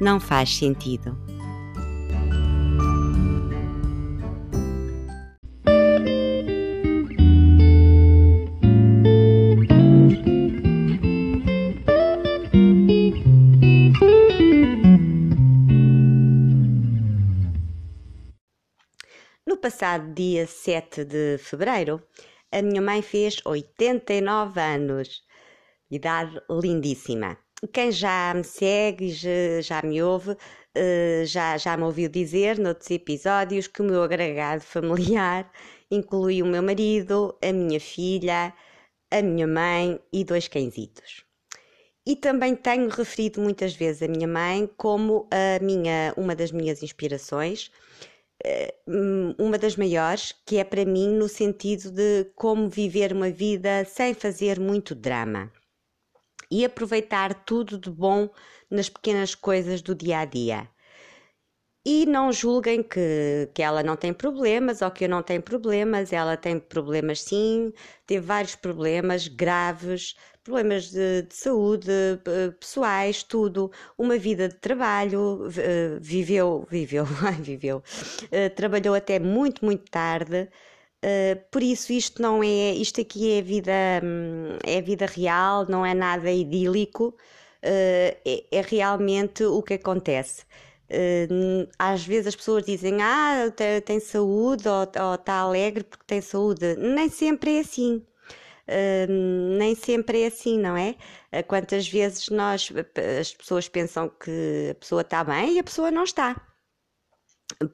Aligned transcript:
não 0.00 0.18
faz 0.20 0.56
sentido. 0.56 1.16
No 19.46 19.56
passado 19.58 20.12
dia 20.14 20.46
7 20.46 21.04
de 21.04 21.38
fevereiro, 21.38 22.02
a 22.50 22.62
minha 22.62 22.82
mãe 22.82 23.02
fez 23.02 23.40
89 23.44 24.60
anos. 24.60 25.22
Idade 25.90 26.40
lindíssima 26.50 27.43
quem 27.66 27.92
já 27.92 28.32
me 28.34 28.44
segue, 28.44 29.10
já, 29.10 29.60
já 29.60 29.82
me 29.82 30.02
ouve, 30.02 30.36
eh, 30.74 31.24
já, 31.26 31.56
já 31.56 31.76
me 31.76 31.84
ouviu 31.84 32.08
dizer 32.08 32.58
noutros 32.58 32.90
episódios 32.90 33.66
que 33.68 33.80
o 33.82 33.84
meu 33.84 34.02
agregado 34.02 34.60
familiar 34.62 35.50
inclui 35.90 36.42
o 36.42 36.46
meu 36.46 36.62
marido, 36.62 37.36
a 37.42 37.52
minha 37.52 37.80
filha, 37.80 38.52
a 39.10 39.22
minha 39.22 39.46
mãe 39.46 40.00
e 40.12 40.24
dois 40.24 40.48
cãezitos. 40.48 41.24
E 42.06 42.16
também 42.16 42.56
tenho 42.56 42.88
referido 42.88 43.40
muitas 43.40 43.74
vezes 43.74 44.02
a 44.02 44.08
minha 44.08 44.28
mãe 44.28 44.68
como 44.76 45.28
a 45.30 45.62
minha, 45.64 46.12
uma 46.16 46.34
das 46.34 46.52
minhas 46.52 46.82
inspirações, 46.82 47.70
eh, 48.44 48.74
uma 49.38 49.58
das 49.58 49.76
maiores, 49.76 50.34
que 50.46 50.58
é 50.58 50.64
para 50.64 50.84
mim 50.84 51.08
no 51.14 51.28
sentido 51.28 51.90
de 51.92 52.24
como 52.36 52.68
viver 52.68 53.12
uma 53.12 53.30
vida 53.30 53.84
sem 53.86 54.14
fazer 54.14 54.60
muito 54.60 54.94
drama 54.94 55.52
e 56.50 56.64
aproveitar 56.64 57.34
tudo 57.44 57.78
de 57.78 57.90
bom 57.90 58.28
nas 58.70 58.88
pequenas 58.88 59.34
coisas 59.34 59.82
do 59.82 59.94
dia 59.94 60.20
a 60.20 60.24
dia. 60.24 60.68
E 61.86 62.06
não 62.06 62.32
julguem 62.32 62.82
que, 62.82 63.50
que 63.54 63.62
ela 63.62 63.82
não 63.82 63.94
tem 63.94 64.12
problemas 64.12 64.80
ou 64.80 64.90
que 64.90 65.04
eu 65.04 65.08
não 65.08 65.22
tenho 65.22 65.42
problemas, 65.42 66.12
ela 66.14 66.34
tem 66.36 66.58
problemas 66.58 67.20
sim, 67.22 67.72
teve 68.06 68.24
vários 68.24 68.54
problemas 68.54 69.28
graves, 69.28 70.14
problemas 70.42 70.90
de, 70.90 71.22
de 71.22 71.34
saúde, 71.34 71.90
pessoais, 72.58 73.22
tudo, 73.22 73.70
uma 73.98 74.16
vida 74.16 74.48
de 74.48 74.54
trabalho, 74.56 75.46
viveu, 76.00 76.66
viveu, 76.70 77.04
viveu, 77.40 77.82
eh, 78.30 78.48
trabalhou 78.48 78.94
até 78.94 79.18
muito, 79.18 79.62
muito 79.64 79.84
tarde. 79.90 80.48
Uh, 81.04 81.36
por 81.50 81.62
isso 81.62 81.92
isto 81.92 82.22
não 82.22 82.42
é, 82.42 82.72
isto 82.72 82.98
aqui 82.98 83.32
é 83.32 83.42
vida, 83.42 83.72
hum, 84.02 84.56
é 84.64 84.80
vida 84.80 85.04
real, 85.04 85.66
não 85.68 85.84
é 85.84 85.92
nada 85.92 86.30
idílico, 86.30 87.08
uh, 87.08 87.14
é, 87.62 88.44
é, 88.50 88.62
realmente 88.62 89.44
o 89.44 89.62
que 89.62 89.74
acontece. 89.74 90.44
Uh, 90.90 91.68
às 91.78 92.06
vezes 92.06 92.28
as 92.28 92.36
pessoas 92.36 92.64
dizem, 92.64 93.02
ah, 93.02 93.52
tem, 93.54 93.82
tem 93.82 94.00
saúde 94.00 94.66
ou 94.66 94.84
está 95.14 95.34
alegre 95.34 95.84
porque 95.84 96.04
tem 96.06 96.22
saúde. 96.22 96.74
Nem 96.76 97.10
sempre 97.10 97.58
é 97.58 97.60
assim. 97.60 98.02
nem 99.58 99.74
sempre 99.74 100.22
é 100.22 100.26
assim, 100.28 100.58
não 100.58 100.76
é? 100.76 100.96
Quantas 101.46 101.86
vezes 101.88 102.28
nós, 102.30 102.72
as 103.20 103.34
pessoas 103.34 103.68
pensam 103.68 104.08
que 104.08 104.68
a 104.70 104.74
pessoa 104.76 105.02
está 105.02 105.22
bem 105.24 105.54
e 105.54 105.58
a 105.58 105.64
pessoa 105.64 105.90
não 105.90 106.04
está. 106.04 106.40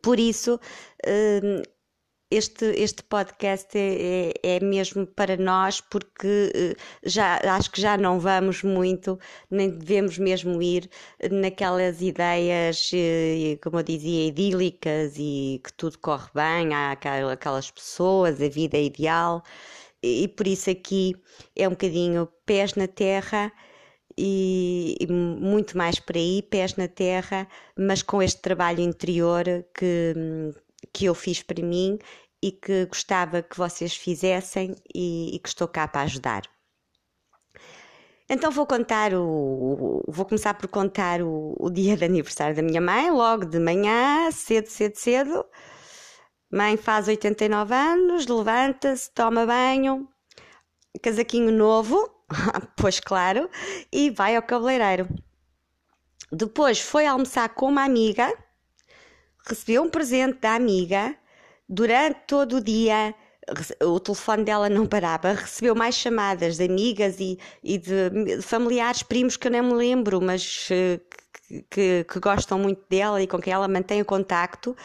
Por 0.02 0.18
isso, 0.18 0.58
este, 2.30 2.64
este 2.80 3.02
podcast 3.02 3.76
é, 3.76 4.32
é, 4.42 4.56
é, 4.56 4.60
mesmo 4.60 5.06
para 5.06 5.36
nós 5.36 5.80
porque 5.80 6.52
eh, 6.54 6.76
já 7.02 7.40
acho 7.56 7.70
que 7.72 7.80
já 7.80 7.96
não 7.98 8.20
vamos 8.20 8.62
muito, 8.62 9.18
nem 9.50 9.68
devemos 9.70 10.16
mesmo 10.18 10.62
ir 10.62 10.88
naquelas 11.30 12.00
ideias, 12.00 12.90
eh, 12.94 13.58
como 13.62 13.78
eu 13.80 13.82
dizia, 13.82 14.28
idílicas 14.28 15.14
e 15.18 15.60
que 15.64 15.72
tudo 15.72 15.98
corre 15.98 16.28
bem, 16.34 16.72
há 16.74 16.92
aquelas 16.92 17.70
pessoas, 17.70 18.40
a 18.40 18.48
vida 18.48 18.76
é 18.76 18.84
ideal, 18.84 19.42
e 20.02 20.28
por 20.28 20.46
isso 20.46 20.70
aqui 20.70 21.14
é 21.56 21.66
um 21.66 21.72
bocadinho 21.72 22.28
pés 22.46 22.74
na 22.74 22.86
terra. 22.86 23.52
E, 24.18 24.96
e, 25.00 25.06
muito 25.06 25.78
mais 25.78 25.98
por 25.98 26.16
aí, 26.16 26.42
pés 26.42 26.76
na 26.76 26.88
terra, 26.88 27.48
mas 27.76 28.02
com 28.02 28.22
este 28.22 28.40
trabalho 28.42 28.80
interior 28.80 29.44
que, 29.74 30.14
que 30.92 31.04
eu 31.06 31.14
fiz 31.14 31.42
para 31.42 31.62
mim 31.62 31.98
e 32.42 32.52
que 32.52 32.86
gostava 32.86 33.42
que 33.42 33.56
vocês 33.56 33.94
fizessem 33.94 34.74
e, 34.94 35.36
e 35.36 35.38
que 35.38 35.48
estou 35.48 35.68
cá 35.68 35.86
para 35.86 36.02
ajudar. 36.02 36.42
Então 38.28 38.50
vou 38.52 38.64
contar 38.64 39.12
o. 39.12 40.02
Vou 40.06 40.24
começar 40.24 40.54
por 40.54 40.68
contar 40.68 41.20
o, 41.20 41.56
o, 41.58 41.68
dia 41.68 41.96
de 41.96 42.04
aniversário 42.04 42.54
da 42.54 42.62
minha 42.62 42.80
mãe, 42.80 43.10
logo 43.10 43.44
de 43.44 43.58
manhã, 43.58 44.30
cedo, 44.30 44.68
cedo, 44.68 44.94
cedo. 44.94 45.44
Mãe 46.52 46.76
faz 46.76 47.08
89 47.08 47.74
anos, 47.74 48.26
levanta-se, 48.26 49.12
toma 49.12 49.46
banho, 49.46 50.08
casaquinho 51.02 51.52
novo, 51.52 52.08
pois 52.76 53.00
claro, 53.00 53.50
e 53.92 54.10
vai 54.10 54.36
ao 54.36 54.42
cabeleireiro. 54.42 55.08
Depois 56.32 56.80
foi 56.80 57.06
almoçar 57.06 57.48
com 57.50 57.66
uma 57.66 57.84
amiga, 57.84 58.32
recebeu 59.46 59.82
um 59.82 59.88
presente 59.88 60.38
da 60.40 60.54
amiga 60.54 61.16
Durante 61.72 62.22
todo 62.26 62.56
o 62.56 62.60
dia, 62.60 63.14
o 63.80 64.00
telefone 64.00 64.42
dela 64.42 64.68
não 64.68 64.86
parava, 64.86 65.34
recebeu 65.34 65.72
mais 65.72 65.94
chamadas 65.94 66.56
de 66.56 66.64
amigas 66.64 67.20
e, 67.20 67.38
e 67.62 67.78
de 67.78 68.42
familiares, 68.42 69.04
primos 69.04 69.36
que 69.36 69.46
eu 69.46 69.52
nem 69.52 69.62
me 69.62 69.74
lembro, 69.74 70.20
mas 70.20 70.66
eh, 70.72 70.98
que, 71.46 71.62
que, 71.70 72.04
que 72.12 72.18
gostam 72.18 72.58
muito 72.58 72.82
dela 72.90 73.22
e 73.22 73.26
com 73.28 73.38
quem 73.38 73.52
ela 73.52 73.68
mantém 73.68 74.02
o 74.02 74.04
contacto. 74.04 74.76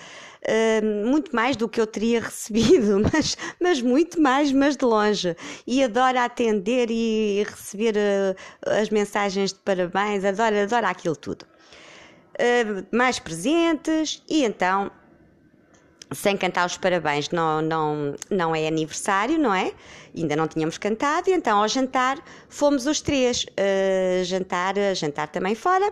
Uh, 0.48 1.08
muito 1.10 1.36
mais 1.36 1.56
do 1.56 1.68
que 1.68 1.82
eu 1.82 1.88
teria 1.88 2.22
recebido, 2.22 3.02
mas, 3.12 3.36
mas 3.60 3.82
muito 3.82 4.22
mais, 4.22 4.52
mas 4.52 4.78
de 4.78 4.86
longe. 4.86 5.36
E 5.66 5.84
adora 5.84 6.24
atender 6.24 6.92
e 6.92 7.44
receber 7.50 7.96
uh, 7.96 8.70
as 8.80 8.92
mensagens 8.92 9.54
de 9.54 9.60
parabéns, 9.60 10.24
adora, 10.24 10.62
adora 10.62 10.90
aquilo 10.90 11.16
tudo. 11.16 11.48
Uh, 12.36 12.86
mais 12.96 13.20
presentes, 13.20 14.22
e 14.30 14.44
então 14.44 14.92
sem 16.12 16.38
cantar 16.38 16.66
os 16.66 16.78
parabéns 16.78 17.30
não, 17.30 17.62
não, 17.62 18.16
não 18.30 18.56
é 18.56 18.68
aniversário, 18.68 19.38
não 19.38 19.54
é? 19.54 19.74
Ainda 20.16 20.36
não 20.36 20.48
tínhamos 20.48 20.78
cantado, 20.78 21.30
e 21.30 21.34
então 21.34 21.62
ao 21.62 21.68
jantar 21.68 22.18
fomos 22.48 22.86
os 22.86 23.02
três 23.02 23.44
uh, 23.44 24.24
jantar, 24.24 24.76
jantar 24.96 25.28
também 25.28 25.56
fora. 25.56 25.92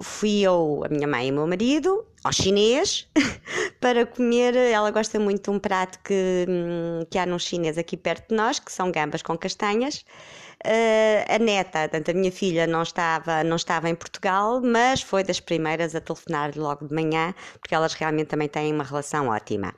Fui 0.00 0.40
eu, 0.40 0.82
a 0.84 0.88
minha 0.88 1.06
mãe 1.06 1.28
e 1.28 1.30
o 1.30 1.34
meu 1.34 1.46
marido, 1.46 2.04
ao 2.22 2.32
chinês, 2.32 3.08
para 3.80 4.06
comer. 4.06 4.54
Ela 4.56 4.90
gosta 4.90 5.18
muito 5.18 5.44
de 5.44 5.56
um 5.56 5.58
prato 5.58 5.98
que, 6.02 6.46
hum, 6.48 7.06
que 7.10 7.18
há 7.18 7.26
num 7.26 7.38
chinês 7.38 7.78
aqui 7.78 7.96
perto 7.96 8.30
de 8.30 8.34
nós, 8.36 8.58
que 8.58 8.72
são 8.72 8.90
gambas 8.90 9.22
com 9.22 9.36
castanhas. 9.36 10.04
Uh, 10.64 11.34
a 11.34 11.38
neta, 11.38 11.80
portanto, 11.80 12.10
a 12.10 12.14
minha 12.14 12.32
filha 12.32 12.66
não 12.66 12.82
estava, 12.82 13.44
não 13.44 13.56
estava 13.56 13.88
em 13.88 13.94
Portugal, 13.94 14.60
mas 14.62 15.02
foi 15.02 15.22
das 15.22 15.38
primeiras 15.38 15.94
a 15.94 16.00
telefonar 16.00 16.52
logo 16.56 16.88
de 16.88 16.94
manhã, 16.94 17.34
porque 17.60 17.74
elas 17.74 17.92
realmente 17.94 18.28
também 18.28 18.48
têm 18.48 18.72
uma 18.72 18.84
relação 18.84 19.28
ótima. 19.28 19.74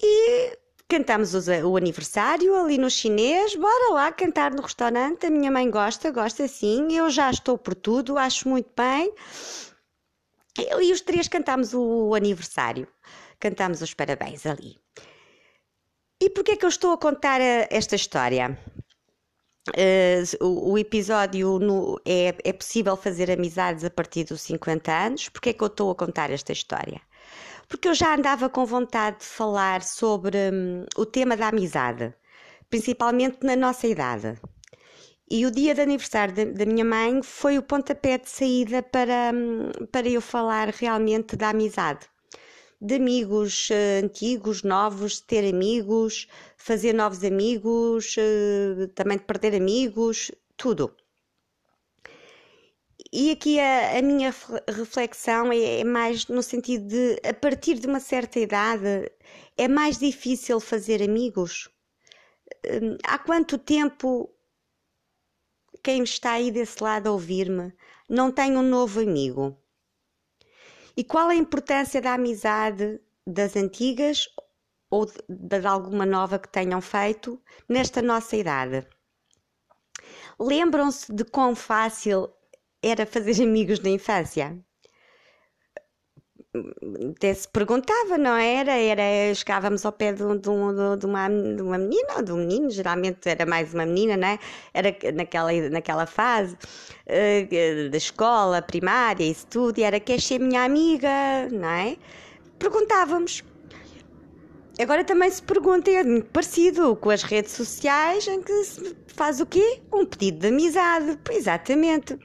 E 0.00 0.58
cantamos 0.88 1.34
o 1.48 1.76
aniversário 1.76 2.54
ali 2.54 2.78
no 2.78 2.90
chinês, 2.90 3.56
bora 3.56 3.94
lá 3.94 4.12
cantar 4.12 4.52
no 4.52 4.62
restaurante. 4.62 5.26
A 5.26 5.30
minha 5.30 5.50
mãe 5.50 5.70
gosta, 5.70 6.10
gosta 6.10 6.46
sim, 6.46 6.92
eu 6.92 7.08
já 7.10 7.30
estou 7.30 7.56
por 7.56 7.74
tudo, 7.74 8.18
acho 8.18 8.48
muito 8.48 8.70
bem. 8.76 9.12
E 10.56 10.92
os 10.92 11.00
três 11.00 11.26
cantamos 11.26 11.74
o 11.74 12.14
aniversário, 12.14 12.86
cantamos 13.40 13.82
os 13.82 13.92
parabéns 13.92 14.46
ali. 14.46 14.78
E 16.22 16.30
porquê 16.30 16.52
é 16.52 16.56
que 16.56 16.64
eu 16.64 16.68
estou 16.68 16.92
a 16.92 16.98
contar 16.98 17.40
eh, 17.40 17.68
esta 17.70 17.96
história? 17.96 18.56
Uh, 19.70 20.44
o, 20.44 20.72
o, 20.72 20.78
episódio 20.78 21.58
no, 21.58 21.98
é, 22.04 22.34
é 22.44 22.52
possível 22.52 22.96
fazer 22.96 23.30
amizades 23.30 23.82
a 23.82 23.90
partir 23.90 24.24
dos 24.24 24.42
50 24.42 24.92
anos. 24.92 25.28
Porquê 25.28 25.50
é 25.50 25.52
que 25.52 25.62
eu 25.62 25.68
estou 25.68 25.90
a 25.90 25.94
contar 25.94 26.30
esta 26.30 26.52
história? 26.52 27.00
Porque 27.66 27.88
eu 27.88 27.94
já 27.94 28.14
andava 28.14 28.48
com 28.48 28.64
vontade 28.66 29.20
de 29.20 29.24
falar 29.24 29.82
sobre 29.82 30.36
hum, 30.52 30.84
o 30.96 31.06
tema 31.06 31.36
da 31.36 31.48
amizade, 31.48 32.14
principalmente 32.70 33.38
na 33.42 33.56
nossa 33.56 33.86
idade. 33.86 34.38
E 35.30 35.46
o 35.46 35.50
dia 35.50 35.74
de 35.74 35.80
aniversário 35.80 36.54
da, 36.54 36.66
minha 36.66 36.84
mãe 36.84 37.22
foi 37.22 37.56
o 37.56 37.62
pontapé 37.62 38.18
de 38.18 38.28
saída 38.28 38.82
para, 38.82 39.32
para 39.90 40.08
eu 40.08 40.20
falar 40.20 40.68
realmente 40.68 41.34
da 41.34 41.48
amizade. 41.48 42.06
De 42.80 42.96
amigos 42.96 43.70
uh, 43.70 44.04
antigos, 44.04 44.62
novos, 44.62 45.20
ter 45.20 45.48
amigos, 45.48 46.28
fazer 46.58 46.92
novos 46.92 47.24
amigos, 47.24 48.16
uh, 48.18 48.88
também 48.88 49.16
de 49.16 49.24
perder 49.24 49.54
amigos, 49.54 50.30
tudo. 50.56 50.94
E 53.12 53.30
aqui 53.30 53.58
a, 53.60 53.98
a 53.98 54.02
minha 54.02 54.34
reflexão 54.68 55.50
é, 55.52 55.80
é, 55.80 55.84
mais 55.84 56.26
no 56.26 56.42
sentido 56.42 56.86
de, 56.88 57.20
a 57.26 57.32
partir 57.32 57.78
de 57.78 57.86
uma 57.86 58.00
certa 58.00 58.40
idade, 58.40 59.10
é 59.56 59.68
mais 59.68 59.98
difícil 59.98 60.60
fazer 60.60 61.02
amigos. 61.02 61.70
Hum, 62.66 62.98
há 63.04 63.18
quanto 63.18 63.56
tempo 63.56 64.33
quem 65.84 66.02
está 66.02 66.32
aí 66.32 66.50
desse 66.50 66.82
lado 66.82 67.08
a 67.08 67.12
ouvir-me 67.12 67.70
não 68.08 68.32
tem 68.32 68.56
um 68.56 68.62
novo 68.62 69.00
amigo? 69.00 69.54
E 70.96 71.04
qual 71.04 71.28
a 71.28 71.34
importância 71.34 72.00
da 72.00 72.14
amizade 72.14 72.98
das 73.26 73.54
antigas 73.54 74.26
ou 74.88 75.04
de, 75.04 75.12
de 75.28 75.66
alguma 75.66 76.06
nova 76.06 76.38
que 76.38 76.48
tenham 76.48 76.80
feito 76.80 77.38
nesta 77.68 78.00
nossa 78.00 78.34
idade? 78.34 78.88
Lembram-se 80.40 81.12
de 81.12 81.22
quão 81.22 81.54
fácil 81.54 82.32
era 82.82 83.04
fazer 83.04 83.42
amigos 83.44 83.78
na 83.80 83.90
infância? 83.90 84.58
Até 87.10 87.34
se 87.34 87.48
perguntava, 87.48 88.16
não 88.16 88.36
era? 88.36 88.72
Era, 88.72 89.34
chegávamos 89.34 89.84
ao 89.84 89.92
pé 89.92 90.12
de, 90.12 90.22
de, 90.22 90.38
de, 90.40 90.48
uma, 91.06 91.28
de 91.28 91.62
uma 91.62 91.78
menina 91.78 92.14
ou 92.16 92.22
de 92.22 92.32
um 92.32 92.36
menino, 92.36 92.70
geralmente 92.70 93.28
era 93.28 93.44
mais 93.44 93.74
uma 93.74 93.84
menina, 93.84 94.16
não 94.16 94.28
é? 94.28 94.38
Era 94.72 94.96
naquela, 95.12 95.52
naquela 95.70 96.06
fase 96.06 96.54
uh, 96.54 97.90
da 97.90 97.96
escola, 97.96 98.62
primária, 98.62 99.24
isso 99.24 99.46
tudo, 99.48 99.78
e 99.78 99.82
era 99.82 99.98
queres 99.98 100.24
ser 100.24 100.38
minha 100.38 100.64
amiga, 100.64 101.08
não 101.50 101.68
é? 101.68 101.96
Perguntávamos. 102.58 103.42
Agora 104.80 105.04
também 105.04 105.30
se 105.30 105.42
pergunta, 105.42 105.90
é 105.90 106.02
muito 106.02 106.26
parecido 106.30 106.96
com 106.96 107.10
as 107.10 107.22
redes 107.22 107.52
sociais, 107.52 108.26
em 108.26 108.42
que 108.42 108.64
se 108.64 108.96
faz 109.08 109.40
o 109.40 109.46
quê? 109.46 109.80
Um 109.92 110.04
pedido 110.04 110.40
de 110.40 110.48
amizade. 110.48 111.18
Exatamente. 111.30 112.18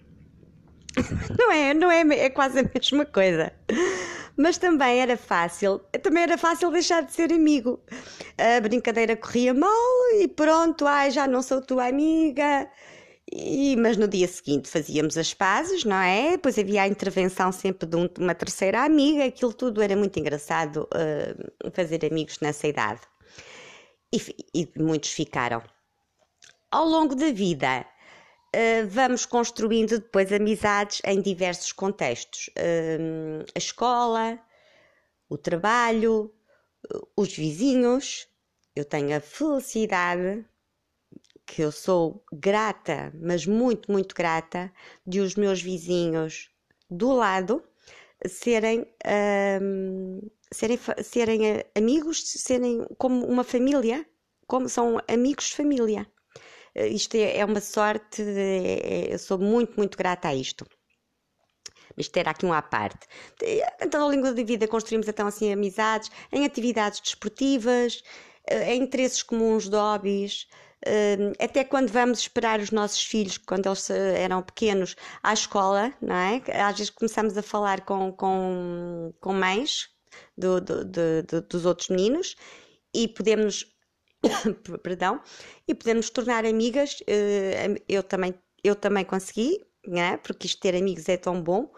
Não 1.38 1.52
é, 1.52 1.74
não 1.74 1.90
é, 1.90 2.02
é 2.02 2.30
quase 2.32 2.60
a 2.60 2.64
mesma 2.64 3.06
coisa 3.06 3.54
mas 4.40 4.58
também 4.58 5.02
era 5.02 5.18
fácil, 5.18 5.80
também 6.02 6.24
era 6.24 6.38
fácil 6.38 6.72
deixar 6.72 7.02
de 7.04 7.12
ser 7.12 7.34
amigo. 7.34 7.78
A 8.38 8.62
brincadeira 8.62 9.18
corria 9.18 9.54
mal 9.54 9.70
e 10.18 10.30
pronto, 10.30 10.88
ai, 10.88 11.12
já 11.12 11.28
não 11.28 11.42
sou 11.42 11.62
tua 11.62 11.88
amiga. 11.88 12.72
E, 13.30 13.76
mas 13.76 13.98
no 13.98 14.08
dia 14.08 14.28
seguinte 14.30 14.70
fazíamos 14.70 15.18
as 15.18 15.34
pazes, 15.34 15.84
não 15.84 15.98
é? 15.98 16.32
Depois 16.32 16.58
havia 16.58 16.84
a 16.84 16.88
intervenção 16.88 17.52
sempre 17.52 17.86
de, 17.86 17.98
um, 17.98 18.08
uma 18.18 18.34
terceira 18.34 18.84
amiga, 18.86 19.26
aquilo 19.26 19.54
tudo 19.54 19.82
era 19.82 19.96
muito 19.96 20.18
engraçado 20.18 20.88
uh, 20.94 21.72
fazer 21.74 22.06
amigos 22.06 22.40
nessa 22.40 22.66
idade. 22.66 23.02
E, 24.14 24.22
e, 24.56 24.82
muitos 24.82 25.12
ficaram. 25.12 25.62
Ao 26.72 26.86
longo 26.86 27.14
da 27.14 27.30
vida, 27.32 27.86
vamos 28.90 29.26
construindo 29.26 30.00
depois 30.00 30.32
amizades 30.32 31.02
em 31.06 31.22
diversos 31.22 31.72
contextos. 31.72 32.50
Uh, 32.50 33.46
a 33.56 33.58
escola, 33.58 34.40
o 35.30 35.38
trabalho, 35.38 36.34
os 37.16 37.36
vizinhos. 37.36 38.28
Eu 38.76 38.86
tenho 38.86 39.16
a 39.16 39.20
felicidade 39.20 40.46
que 41.46 41.62
eu 41.62 41.72
sou 41.72 42.24
grata, 42.32 43.12
mas 43.20 43.46
muito, 43.46 43.92
muito 43.92 44.14
grata, 44.16 44.72
de 45.06 45.20
os 45.20 45.36
meus 45.36 45.62
vizinhos 45.62 46.50
do 46.90 47.12
lado 47.12 47.64
serem, 48.28 48.86
um, 49.62 50.22
serem, 50.52 50.80
serem 51.04 51.42
amigos, 51.76 52.24
serem 52.24 52.86
como 52.98 53.26
uma 53.26 53.44
família, 53.44 54.06
como 54.46 54.70
são 54.70 55.00
amigos 55.08 55.46
de 55.46 55.56
família. 55.56 56.08
Eh, 56.76 56.88
isto 56.88 57.16
é, 57.16 57.38
é 57.38 57.46
uma 57.46 57.62
sorte, 57.62 58.22
é, 58.22 59.10
é, 59.10 59.14
eu 59.14 59.20
sou 59.20 59.38
muito, 59.38 59.74
muito 59.78 59.98
grata 59.98 60.28
a 60.30 60.36
isto. 60.36 60.66
Isto 61.98 62.18
era 62.18 62.32
aqui 62.32 62.46
um 62.46 62.54
à 62.54 62.62
parte. 62.62 63.08
Então, 63.82 64.02
ao 64.04 64.10
longo 64.10 64.32
da 64.34 64.44
vida, 64.44 64.68
construímos 64.68 65.08
então 65.08 65.28
assim 65.28 65.52
amizades 65.52 66.10
em 66.32 66.46
atividades 66.46 67.00
desportivas, 67.02 68.02
eh, 68.48 68.74
em 68.76 68.84
interesses 68.84 69.24
comuns 69.24 69.68
de 69.70 69.76
hobbies, 69.76 70.48
eh, 70.86 71.18
até 71.40 71.64
quando 71.64 71.90
vamos 71.90 72.20
esperar 72.20 72.60
os 72.60 72.72
nossos 72.72 73.04
filhos, 73.04 73.38
quando 73.38 73.66
eles 73.68 73.90
eram 73.90 74.42
pequenos, 74.42 74.96
à 75.24 75.34
escola, 75.34 75.94
não 76.02 76.16
é? 76.16 76.42
Às 76.62 76.78
vezes 76.78 76.90
começamos 76.90 77.38
a 77.38 77.42
falar 77.44 77.82
com, 77.82 78.12
com, 78.14 79.14
com 79.20 79.34
mães 79.34 79.90
do, 80.38 80.62
do, 80.62 80.86
do, 80.86 81.42
dos 81.42 81.66
outros 81.66 81.90
meninos 81.90 82.36
e 82.94 83.08
podemos 83.08 83.66
perdão, 84.84 85.22
e 85.68 85.74
podemos 85.74 86.10
tornar 86.10 86.46
amigas. 86.46 87.02
Eh, 87.08 87.76
eu 87.88 88.04
também, 88.04 88.34
eu 88.64 88.76
também 88.76 89.06
consegui, 89.06 89.66
né? 89.88 90.18
porque 90.18 90.48
isto 90.48 90.60
ter 90.62 90.76
amigos 90.76 91.08
é 91.10 91.18
tão 91.18 91.42
bom, 91.42 91.72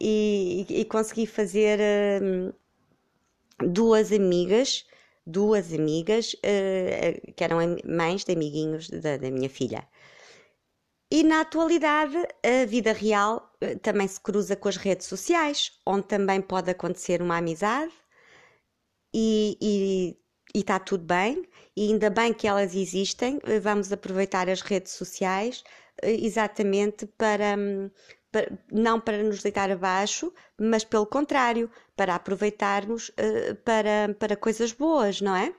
e, 0.00 0.66
e 0.68 0.84
consegui 0.84 1.26
fazer 1.26 1.78
hum, 2.22 2.52
duas 3.60 4.12
amigas, 4.12 4.86
duas 5.26 5.72
amigas 5.72 6.34
uh, 6.34 7.32
que 7.34 7.44
eram 7.44 7.58
mães 7.86 8.24
de 8.24 8.32
amiguinhos 8.32 8.88
da, 8.90 9.16
da 9.16 9.30
minha 9.30 9.48
filha. 9.48 9.86
E 11.10 11.22
na 11.22 11.42
atualidade, 11.42 12.16
a 12.42 12.66
vida 12.66 12.92
real 12.92 13.52
também 13.82 14.08
se 14.08 14.20
cruza 14.20 14.56
com 14.56 14.68
as 14.68 14.76
redes 14.76 15.06
sociais, 15.06 15.78
onde 15.86 16.08
também 16.08 16.40
pode 16.40 16.70
acontecer 16.70 17.22
uma 17.22 17.38
amizade 17.38 17.92
e 19.14 20.18
está 20.60 20.78
tudo 20.78 21.04
bem 21.04 21.44
e 21.76 21.90
ainda 21.90 22.10
bem 22.10 22.32
que 22.32 22.46
elas 22.46 22.74
existem. 22.74 23.40
Eh, 23.44 23.60
vamos 23.60 23.92
aproveitar 23.92 24.48
as 24.48 24.60
redes 24.60 24.92
sociais 24.92 25.64
eh, 26.02 26.12
exatamente 26.12 27.06
para, 27.06 27.56
hum, 27.58 27.90
para, 28.30 28.58
não 28.70 29.00
para 29.00 29.22
nos 29.22 29.42
deitar 29.42 29.70
abaixo, 29.70 30.32
mas 30.58 30.84
pelo 30.84 31.06
contrário, 31.06 31.70
para 31.96 32.14
aproveitarmos 32.14 33.08
uh, 33.10 33.54
para, 33.64 34.14
para 34.18 34.36
coisas 34.36 34.72
boas, 34.72 35.20
não 35.20 35.34
é? 35.36 35.54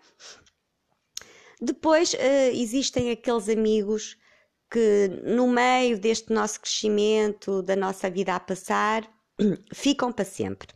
Depois 1.61 2.13
existem 2.53 3.11
aqueles 3.11 3.47
amigos 3.47 4.17
que, 4.69 5.07
no 5.23 5.47
meio 5.47 5.97
deste 5.97 6.33
nosso 6.33 6.59
crescimento, 6.59 7.61
da 7.61 7.75
nossa 7.77 8.09
vida 8.09 8.35
a 8.35 8.39
passar, 8.39 9.09
ficam 9.73 10.11
para 10.11 10.25
sempre. 10.25 10.67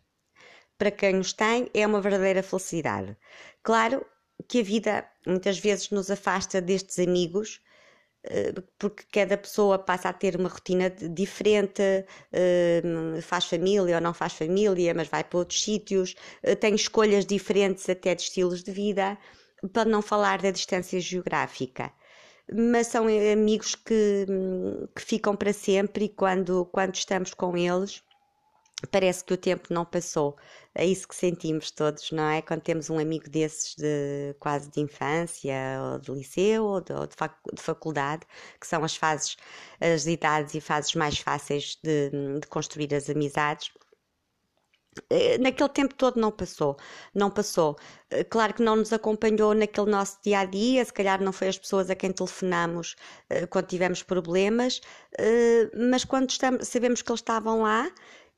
Para 0.77 0.91
quem 0.91 1.19
os 1.19 1.33
tem, 1.33 1.69
é 1.73 1.85
uma 1.85 1.99
verdadeira 1.99 2.41
felicidade. 2.41 3.17
Claro 3.63 4.05
que 4.47 4.59
a 4.59 4.63
vida 4.63 5.09
muitas 5.27 5.59
vezes 5.59 5.89
nos 5.91 6.09
afasta 6.11 6.61
destes 6.61 6.99
amigos 6.99 7.61
eh, 8.23 8.53
porque 8.77 9.03
cada 9.11 9.37
pessoa 9.37 9.79
passa 9.79 10.09
a 10.09 10.13
ter 10.13 10.35
uma 10.35 10.49
rotina 10.49 10.89
diferente, 10.89 11.81
eh, 12.33 12.81
faz 13.21 13.45
família 13.45 13.95
ou 13.95 14.01
não 14.01 14.13
faz 14.13 14.33
família, 14.33 14.93
mas 14.93 15.07
vai 15.07 15.23
para 15.23 15.39
outros 15.39 15.63
sítios, 15.63 16.15
eh, 16.43 16.55
tem 16.55 16.75
escolhas 16.75 17.25
diferentes 17.25 17.89
até 17.89 18.15
de 18.15 18.23
estilos 18.23 18.63
de 18.63 18.71
vida, 18.71 19.17
para 19.73 19.89
não 19.89 20.01
falar 20.01 20.41
da 20.41 20.51
distância 20.51 20.99
geográfica. 20.99 21.91
Mas 22.51 22.87
são 22.87 23.05
amigos 23.07 23.75
que, 23.75 24.25
que 24.95 25.01
ficam 25.01 25.35
para 25.35 25.53
sempre 25.53 26.05
e 26.05 26.09
quando, 26.09 26.65
quando 26.67 26.95
estamos 26.95 27.33
com 27.33 27.55
eles 27.57 28.03
parece 28.91 29.23
que 29.23 29.33
o 29.33 29.37
tempo 29.37 29.73
não 29.73 29.85
passou. 29.85 30.37
É 30.73 30.85
isso 30.85 31.07
que 31.07 31.15
sentimos 31.15 31.71
todos, 31.71 32.11
não 32.11 32.23
é? 32.29 32.41
Quando 32.41 32.61
temos 32.61 32.89
um 32.89 32.99
amigo 32.99 33.29
desses 33.29 33.75
de 33.75 34.35
quase 34.39 34.69
de 34.71 34.79
infância, 34.81 35.53
ou 35.93 35.99
de 35.99 36.11
liceu, 36.11 36.63
ou 36.65 36.81
de, 36.81 36.93
ou 36.93 37.07
de, 37.07 37.15
fac, 37.15 37.35
de 37.53 37.61
faculdade, 37.61 38.25
que 38.59 38.67
são 38.67 38.83
as 38.83 38.95
fases, 38.95 39.35
as 39.81 40.05
idades 40.07 40.53
e 40.55 40.61
fases 40.61 40.95
mais 40.95 41.19
fáceis 41.19 41.77
de, 41.83 42.09
de 42.39 42.47
construir 42.47 42.93
as 42.95 43.09
amizades 43.09 43.71
eh, 45.09 45.37
naquele 45.37 45.69
tempo 45.69 45.93
todo 45.95 46.19
não 46.19 46.31
passou, 46.31 46.77
não 47.13 47.29
passou. 47.29 47.77
Eh, 48.09 48.23
claro 48.23 48.53
que 48.53 48.61
não 48.63 48.75
nos 48.75 48.91
acompanhou 48.91 49.53
naquele 49.53 49.89
nosso 49.89 50.17
dia 50.23 50.39
a 50.39 50.45
dia, 50.45 50.83
se 50.83 50.93
calhar 50.93 51.21
não 51.21 51.31
foi 51.31 51.47
as 51.47 51.57
pessoas 51.57 51.89
a 51.89 51.95
quem 51.95 52.11
telefonamos 52.11 52.95
eh, 53.29 53.45
quando 53.47 53.67
tivemos 53.67 54.03
problemas, 54.03 54.81
mas 55.89 56.03
quando 56.05 56.29
estamos, 56.29 56.67
sabemos 56.67 57.01
que 57.01 57.11
eles 57.11 57.19
estavam 57.21 57.61
lá 57.63 57.89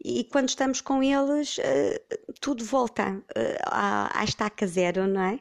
e 0.04 0.24
quando 0.26 0.50
estamos 0.50 0.82
com 0.82 1.02
eles, 1.04 1.58
uh, 1.58 2.34
tudo 2.40 2.64
volta 2.66 3.12
uh, 3.12 3.24
à, 3.66 4.22
à 4.22 4.24
estaca 4.24 4.66
zero, 4.68 5.08
não 5.08 5.22
é? 5.22 5.40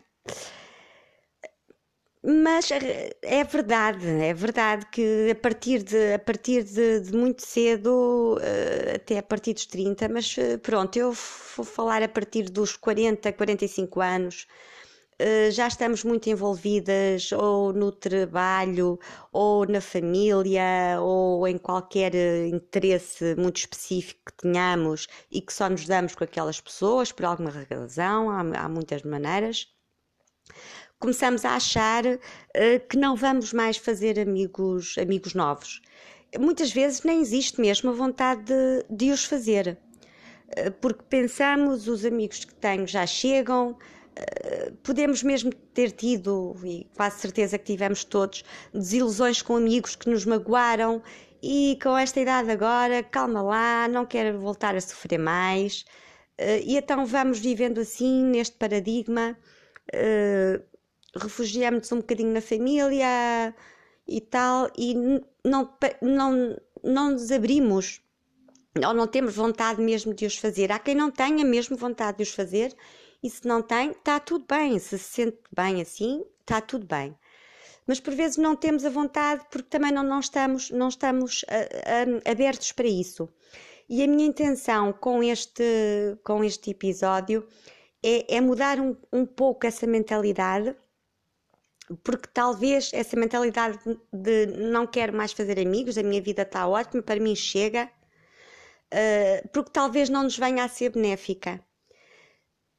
Mas 2.22 2.70
eh, 2.70 3.16
é 3.22 3.42
verdade, 3.44 4.06
é 4.06 4.34
verdade 4.34 4.86
que 4.92 5.30
a 5.30 5.34
partir 5.34 5.82
de, 5.82 6.12
a 6.14 6.18
partir 6.18 6.62
de, 6.64 7.00
de 7.00 7.16
muito 7.16 7.42
cedo, 7.46 8.38
até 8.94 9.18
a 9.18 9.22
partir 9.22 9.54
dos 9.54 9.64
30, 9.64 10.06
mas 10.10 10.36
pronto, 10.62 10.98
eu 10.98 11.12
vou 11.56 11.64
falar 11.64 12.02
a 12.02 12.08
partir 12.08 12.50
dos 12.50 12.76
40, 12.76 13.32
45 13.32 14.00
anos, 14.02 14.46
já 15.50 15.68
estamos 15.68 16.04
muito 16.04 16.28
envolvidas 16.30 17.30
ou 17.32 17.72
no 17.72 17.92
trabalho, 17.92 18.98
ou 19.32 19.66
na 19.66 19.80
família, 19.80 20.98
ou 21.00 21.46
em 21.46 21.58
qualquer 21.58 22.12
uh, 22.14 22.46
interesse 22.54 23.34
muito 23.36 23.58
específico 23.58 24.20
que 24.26 24.42
tenhamos 24.42 25.06
e 25.30 25.40
que 25.40 25.52
só 25.52 25.68
nos 25.68 25.86
damos 25.86 26.14
com 26.14 26.24
aquelas 26.24 26.60
pessoas 26.60 27.12
por 27.12 27.24
alguma 27.24 27.50
razão, 27.50 28.30
há, 28.30 28.40
há 28.40 28.68
muitas 28.68 29.02
maneiras. 29.02 29.68
Começamos 30.98 31.44
a 31.44 31.54
achar 31.56 32.04
uh, 32.06 32.18
que 32.88 32.96
não 32.96 33.16
vamos 33.16 33.52
mais 33.52 33.76
fazer 33.76 34.18
amigos, 34.18 34.96
amigos 34.98 35.34
novos. 35.34 35.80
Muitas 36.38 36.72
vezes 36.72 37.02
nem 37.02 37.20
existe 37.20 37.60
mesmo 37.60 37.90
a 37.90 37.92
vontade 37.92 38.44
de, 38.44 38.86
de 38.88 39.10
os 39.10 39.24
fazer 39.24 39.78
porque 40.80 41.02
pensamos 41.08 41.86
os 41.86 42.04
amigos 42.04 42.44
que 42.44 42.54
tenho 42.54 42.86
já 42.86 43.06
chegam, 43.06 43.76
eh, 43.78 43.99
podemos 44.82 45.22
mesmo 45.22 45.52
ter 45.74 45.90
tido, 45.92 46.56
e 46.64 46.86
quase 46.96 47.20
certeza 47.20 47.58
que 47.58 47.64
tivemos 47.64 48.04
todos, 48.04 48.44
desilusões 48.72 49.42
com 49.42 49.56
amigos 49.56 49.96
que 49.96 50.08
nos 50.08 50.24
magoaram 50.24 51.02
e 51.42 51.78
com 51.82 51.96
esta 51.96 52.20
idade 52.20 52.50
agora, 52.50 53.02
calma 53.02 53.42
lá, 53.42 53.88
não 53.88 54.04
quero 54.04 54.38
voltar 54.38 54.74
a 54.76 54.80
sofrer 54.80 55.18
mais. 55.18 55.84
Eh, 56.38 56.62
e 56.64 56.76
então 56.76 57.06
vamos 57.06 57.38
vivendo 57.38 57.80
assim, 57.80 58.24
neste 58.24 58.56
paradigma, 58.56 59.36
eh, 59.92 60.60
refugiamos 61.16 61.90
um 61.92 61.98
bocadinho 61.98 62.32
na 62.32 62.40
família 62.40 63.54
e 64.06 64.20
tal, 64.20 64.70
e 64.76 64.94
não, 65.44 65.70
não, 66.02 66.56
não 66.84 67.10
nos 67.12 67.30
abrimos, 67.30 68.02
ou 68.86 68.94
não 68.94 69.06
temos 69.06 69.34
vontade 69.34 69.80
mesmo 69.82 70.14
de 70.14 70.26
os 70.26 70.36
fazer. 70.36 70.72
Há 70.72 70.78
quem 70.78 70.94
não 70.94 71.10
tenha 71.10 71.44
mesmo 71.44 71.76
vontade 71.76 72.18
de 72.18 72.22
os 72.24 72.30
fazer 72.34 72.74
e 73.22 73.30
se 73.30 73.46
não 73.46 73.62
tem, 73.62 73.90
está 73.90 74.18
tudo 74.20 74.44
bem. 74.48 74.78
Se 74.78 74.98
se 74.98 75.04
sente 75.04 75.38
bem 75.54 75.80
assim, 75.80 76.24
está 76.40 76.60
tudo 76.60 76.86
bem. 76.86 77.16
Mas 77.86 78.00
por 78.00 78.14
vezes 78.14 78.36
não 78.36 78.54
temos 78.54 78.84
a 78.84 78.90
vontade 78.90 79.44
porque 79.50 79.68
também 79.68 79.92
não, 79.92 80.02
não 80.02 80.20
estamos, 80.20 80.70
não 80.70 80.88
estamos 80.88 81.42
uh, 81.42 81.46
uh, 81.46 82.30
abertos 82.30 82.72
para 82.72 82.86
isso. 82.86 83.28
E 83.88 84.02
a 84.02 84.06
minha 84.06 84.26
intenção 84.26 84.92
com 84.92 85.22
este, 85.22 85.64
com 86.22 86.44
este 86.44 86.70
episódio 86.70 87.46
é, 88.02 88.36
é 88.36 88.40
mudar 88.40 88.78
um, 88.78 88.96
um 89.12 89.26
pouco 89.26 89.66
essa 89.66 89.86
mentalidade 89.86 90.76
porque 92.04 92.28
talvez 92.32 92.90
essa 92.92 93.16
mentalidade 93.16 93.78
de 94.12 94.46
não 94.46 94.86
quero 94.86 95.16
mais 95.16 95.32
fazer 95.32 95.58
amigos, 95.58 95.98
a 95.98 96.02
minha 96.02 96.22
vida 96.22 96.42
está 96.42 96.66
ótima, 96.68 97.02
para 97.02 97.20
mim 97.20 97.34
chega, 97.34 97.90
uh, 98.92 99.48
porque 99.52 99.70
talvez 99.72 100.08
não 100.08 100.22
nos 100.22 100.38
venha 100.38 100.64
a 100.64 100.68
ser 100.68 100.90
benéfica. 100.90 101.60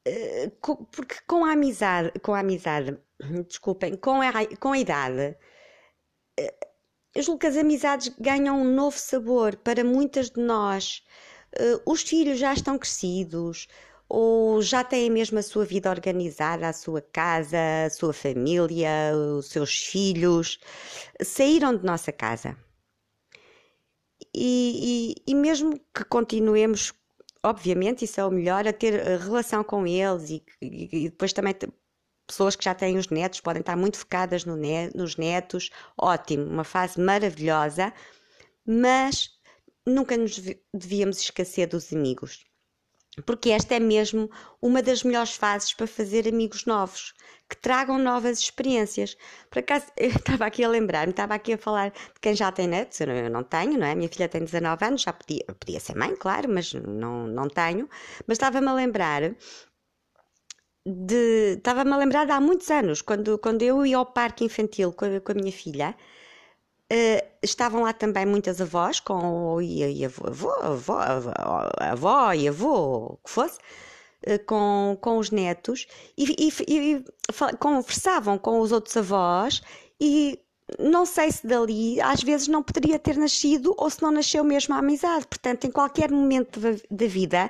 Eh, 0.06 0.52
porque 0.60 1.16
com 1.28 1.46
a 1.46 1.54
amizade, 1.54 2.12
com 2.22 2.34
a 2.34 2.40
amizade, 2.40 2.98
desculpem, 3.48 3.96
com 3.98 4.22
a, 4.22 4.32
com 4.60 4.72
a 4.74 4.78
idade, 4.78 5.38
eh, 6.40 6.56
eu 7.16 7.24
julgo 7.24 7.40
que 7.40 7.48
as 7.48 7.58
amizades 7.58 8.10
ganham 8.20 8.62
um 8.62 8.76
novo 8.76 8.98
sabor 8.98 9.56
para 9.58 9.84
muitas 9.84 10.30
de 10.32 10.42
nós. 10.42 11.04
Eh, 11.54 11.82
os 11.86 12.02
filhos 12.04 12.40
já 12.40 12.54
estão 12.54 12.78
crescidos, 12.80 13.68
ou 14.10 14.62
já 14.62 14.84
têm 14.84 15.10
mesmo 15.10 15.40
a 15.40 15.44
sua 15.44 15.66
vida 15.66 15.90
organizada, 15.90 16.68
a 16.68 16.74
sua 16.74 17.02
casa, 17.02 17.58
a 17.86 17.90
sua 17.90 18.14
família, 18.14 18.90
os 19.38 19.48
seus 19.50 19.78
filhos, 19.78 20.60
saíram 21.24 21.76
de 21.78 21.86
nossa 21.86 22.12
casa. 22.12 22.58
E, 24.34 25.16
e, 25.28 25.32
e 25.32 25.36
mesmo 25.36 25.80
que 25.94 26.04
continuemos 26.06 26.94
obviamente 27.44 28.06
isso 28.06 28.20
é 28.20 28.26
o 28.26 28.32
melhor, 28.32 28.68
a 28.68 28.74
ter 28.74 28.94
eh, 28.96 29.18
relação 29.18 29.64
com 29.64 29.86
eles 29.88 30.30
e, 30.30 30.44
e, 30.62 31.06
e 31.06 31.10
depois 31.10 31.34
também 31.34 31.56
pessoas 32.28 32.56
que 32.56 32.64
já 32.64 32.74
têm 32.74 32.98
os 32.98 33.10
netos 33.10 33.42
podem 33.42 33.62
estar 33.62 33.76
muito 33.76 33.98
focadas 33.98 34.46
no 34.46 34.56
net, 34.56 34.96
nos 34.96 35.18
netos, 35.18 35.70
ótimo, 35.98 36.46
uma 36.46 36.64
fase 36.64 37.00
maravilhosa, 37.00 37.94
mas 38.66 39.30
nunca 39.86 40.16
nos 40.18 40.40
devíamos 40.74 41.20
esquecer 41.20 41.68
dos 41.68 41.92
amigos 41.94 42.46
porque 43.26 43.52
esta 43.52 43.76
é 43.76 43.80
mesmo 43.80 44.30
uma 44.62 44.82
das 44.82 45.04
melhores 45.04 45.36
fases 45.36 45.74
para 45.74 45.88
fazer 45.88 46.28
amigos 46.28 46.66
novos, 46.66 47.14
que 47.50 47.58
tragam 47.58 47.98
novas 47.98 48.40
experiências. 48.40 49.18
Por 49.50 49.60
acaso, 49.60 49.86
eu 49.98 50.10
estava 50.10 50.46
aqui 50.46 50.64
a 50.64 50.70
lembrar-me, 50.70 51.12
estava 51.12 51.34
aqui 51.36 51.54
a 51.54 51.58
falar 51.58 51.92
de 51.92 52.20
quem 52.22 52.36
já 52.36 52.52
tem 52.52 52.68
netos, 52.68 53.00
eu 53.02 53.30
não 53.30 53.44
tenho, 53.44 53.78
não 53.78 53.86
é? 53.86 53.96
Minha 53.96 54.10
filha 54.10 54.30
tem 54.30 54.44
19 54.44 54.86
anos, 54.86 55.02
já 55.02 55.14
podia, 55.14 55.46
podia 55.60 55.80
ser 55.80 55.96
mãe, 55.96 56.16
claro, 56.16 56.50
mas 56.50 56.74
não, 56.74 57.28
não 57.28 57.48
tenho. 57.50 57.90
Mas 58.28 58.36
estava-me 58.36 58.68
a 58.68 58.74
lembrar 58.74 59.36
de. 60.86 61.56
Estava-me 61.58 61.92
a 61.94 61.98
lembrar 61.98 62.26
de 62.26 62.32
há 62.32 62.40
muitos 62.42 62.70
anos, 62.72 63.02
quando, 63.02 63.38
quando 63.40 63.62
eu 63.62 63.86
ia 63.86 63.98
ao 63.98 64.06
parque 64.06 64.44
infantil 64.46 64.94
com 64.94 65.06
a, 65.06 65.20
com 65.20 65.32
a 65.32 65.36
minha 65.36 65.52
filha 65.52 65.96
Uh, 66.92 67.26
estavam 67.42 67.84
lá 67.84 67.94
também 67.94 68.26
muitas 68.26 68.60
avós, 68.60 69.00
com 69.00 69.62
e, 69.62 70.00
e 70.00 70.04
avô, 70.04 70.28
avô, 70.28 70.94
avô, 70.94 71.32
avó 71.80 72.34
e 72.34 72.50
avô, 72.50 73.14
o 73.14 73.20
que 73.24 73.32
fosse, 73.32 73.58
uh, 74.28 74.46
com, 74.46 74.98
com 75.00 75.18
os 75.18 75.32
netos, 75.32 75.88
e, 76.18 76.26
e, 76.38 76.52
e, 76.68 77.06
conversavam 77.60 78.38
com 78.38 78.60
os 78.60 78.74
outros 78.74 78.98
avós, 78.98 79.62
e 80.02 80.38
não 80.80 81.06
sei 81.06 81.32
se 81.32 81.48
dali 81.48 82.02
às 82.02 82.22
vezes 82.24 82.50
não 82.50 82.62
poderia 82.62 83.00
ter 83.00 83.16
nascido 83.16 83.74
ou 83.78 83.90
se 83.90 84.02
não 84.02 84.12
nasceu 84.12 84.44
mesmo 84.44 84.76
a 84.76 84.80
amizade. 84.80 85.26
Portanto, 85.28 85.66
em 85.66 85.72
qualquer 85.72 86.12
momento 86.12 86.60
da 86.60 87.08
vida, 87.08 87.50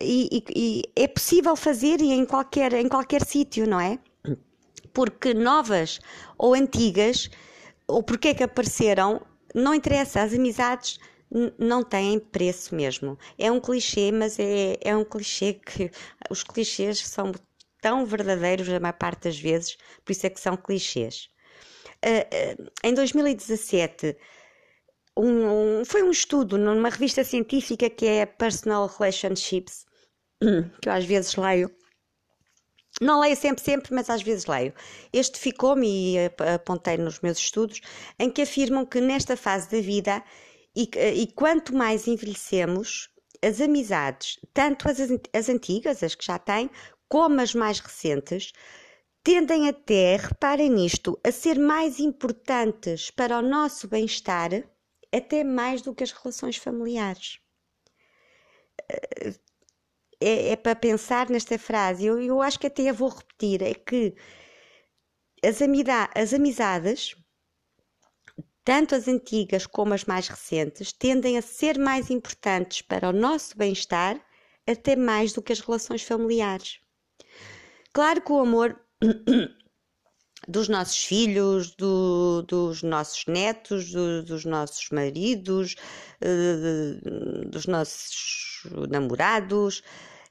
e 0.00 0.82
é 0.96 1.06
possível 1.06 1.54
fazer 1.56 2.00
e 2.00 2.10
em 2.10 2.24
qualquer, 2.24 2.72
em 2.72 2.88
qualquer 2.88 3.22
sítio, 3.22 3.68
não 3.68 3.80
é? 3.80 3.98
Porque 4.94 5.34
novas 5.34 6.00
ou 6.38 6.54
antigas 6.54 7.28
ou 7.88 8.02
porque 8.02 8.28
é 8.28 8.34
que 8.34 8.44
apareceram, 8.44 9.20
não 9.54 9.74
interessa, 9.74 10.22
as 10.22 10.34
amizades 10.34 10.98
não 11.58 11.82
têm 11.82 12.18
preço 12.18 12.74
mesmo. 12.74 13.18
É 13.38 13.50
um 13.50 13.60
clichê, 13.60 14.12
mas 14.12 14.38
é, 14.38 14.76
é 14.82 14.96
um 14.96 15.04
clichê 15.04 15.54
que 15.54 15.90
os 16.30 16.42
clichês 16.42 16.98
são 16.98 17.32
tão 17.80 18.04
verdadeiros 18.04 18.68
a 18.68 18.80
maior 18.80 18.92
parte 18.92 19.24
das 19.24 19.38
vezes, 19.38 19.76
por 20.04 20.12
isso 20.12 20.26
é 20.26 20.30
que 20.30 20.40
são 20.40 20.56
clichês. 20.56 21.28
Uh, 22.04 22.62
uh, 22.62 22.70
em 22.84 22.94
2017, 22.94 24.16
um, 25.16 25.80
um, 25.80 25.84
foi 25.84 26.02
um 26.02 26.10
estudo 26.10 26.56
numa 26.56 26.90
revista 26.90 27.24
científica 27.24 27.90
que 27.90 28.06
é 28.06 28.26
Personal 28.26 28.86
Relationships, 28.86 29.84
que 30.80 30.88
eu 30.88 30.92
às 30.92 31.04
vezes 31.04 31.34
leio, 31.36 31.70
não 33.00 33.20
leio 33.20 33.36
sempre, 33.36 33.62
sempre, 33.62 33.94
mas 33.94 34.10
às 34.10 34.22
vezes 34.22 34.46
leio. 34.46 34.74
Este 35.12 35.38
ficou-me 35.38 36.14
e 36.14 36.16
apontei 36.54 36.96
nos 36.96 37.20
meus 37.20 37.38
estudos, 37.38 37.80
em 38.18 38.30
que 38.30 38.42
afirmam 38.42 38.84
que 38.84 39.00
nesta 39.00 39.36
fase 39.36 39.70
da 39.70 39.80
vida, 39.80 40.22
e, 40.74 40.90
e 41.14 41.26
quanto 41.32 41.74
mais 41.74 42.06
envelhecemos, 42.06 43.08
as 43.42 43.60
amizades, 43.60 44.38
tanto 44.52 44.88
as, 44.88 44.98
as 45.32 45.48
antigas, 45.48 46.02
as 46.02 46.14
que 46.14 46.24
já 46.24 46.38
têm, 46.38 46.68
como 47.08 47.40
as 47.40 47.54
mais 47.54 47.78
recentes, 47.78 48.52
tendem 49.22 49.68
até, 49.68 50.16
reparem 50.16 50.70
nisto, 50.70 51.18
a 51.24 51.30
ser 51.30 51.58
mais 51.58 52.00
importantes 52.00 53.10
para 53.10 53.38
o 53.38 53.42
nosso 53.42 53.86
bem-estar, 53.86 54.50
até 55.12 55.44
mais 55.44 55.82
do 55.82 55.94
que 55.94 56.04
as 56.04 56.12
relações 56.12 56.56
familiares 56.56 57.38
é, 60.20 60.50
é 60.50 60.56
para 60.56 60.74
pensar 60.76 61.28
nesta 61.30 61.58
frase, 61.58 62.06
eu, 62.06 62.20
eu 62.20 62.42
acho 62.42 62.58
que 62.58 62.66
até 62.66 62.88
a 62.88 62.92
vou 62.92 63.08
repetir, 63.08 63.62
é 63.62 63.74
que 63.74 64.14
as, 65.44 65.62
amida, 65.62 66.10
as 66.14 66.32
amizades, 66.32 67.14
tanto 68.64 68.94
as 68.94 69.08
antigas 69.08 69.66
como 69.66 69.94
as 69.94 70.04
mais 70.04 70.28
recentes, 70.28 70.92
tendem 70.92 71.38
a 71.38 71.42
ser 71.42 71.78
mais 71.78 72.10
importantes 72.10 72.82
para 72.82 73.08
o 73.08 73.12
nosso 73.12 73.56
bem-estar 73.56 74.20
até 74.66 74.94
mais 74.96 75.32
do 75.32 75.40
que 75.40 75.52
as 75.52 75.60
relações 75.60 76.02
familiares. 76.02 76.80
Claro 77.92 78.20
que 78.20 78.32
o 78.32 78.40
amor 78.40 78.78
dos 80.48 80.66
nossos 80.66 81.04
filhos, 81.04 81.74
do, 81.76 82.42
dos 82.42 82.82
nossos 82.82 83.26
netos, 83.26 83.92
do, 83.92 84.22
dos 84.22 84.46
nossos 84.46 84.88
maridos, 84.90 85.76
uh, 86.22 87.48
dos 87.50 87.66
nossos 87.66 88.62
namorados 88.88 89.80